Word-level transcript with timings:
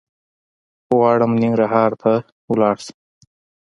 غواړم 0.95 1.31
ننګرهار 1.41 1.91
ته 2.01 2.11
لاړ 2.59 2.77
شم 2.85 2.97